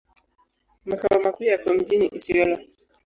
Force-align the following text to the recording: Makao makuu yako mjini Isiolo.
Makao 0.85 1.19
makuu 1.23 1.43
yako 1.43 1.73
mjini 1.73 2.07
Isiolo. 2.07 2.57